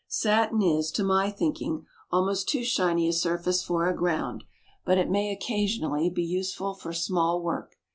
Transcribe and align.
Satin 0.07 0.63
is, 0.63 0.89
to 0.93 1.03
my 1.03 1.29
thinking, 1.29 1.85
almost 2.09 2.49
too 2.49 2.63
shiny 2.63 3.07
a 3.07 3.13
surface 3.13 3.61
for 3.61 3.87
a 3.87 3.95
ground, 3.95 4.43
but 4.83 4.97
it 4.97 5.11
may, 5.11 5.31
occasionally, 5.31 6.09
be 6.09 6.23
useful 6.23 6.73
for 6.73 6.91
small 6.91 7.39
work. 7.39 7.75